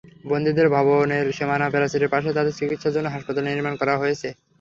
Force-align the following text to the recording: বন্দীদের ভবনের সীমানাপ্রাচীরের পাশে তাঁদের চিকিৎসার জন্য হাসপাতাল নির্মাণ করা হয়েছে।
বন্দীদের 0.25 0.67
ভবনের 0.75 1.25
সীমানাপ্রাচীরের 1.37 2.11
পাশে 2.13 2.29
তাঁদের 2.33 2.57
চিকিৎসার 2.59 2.95
জন্য 2.95 3.07
হাসপাতাল 3.11 3.43
নির্মাণ 3.47 3.73
করা 3.81 3.93
হয়েছে। 4.01 4.27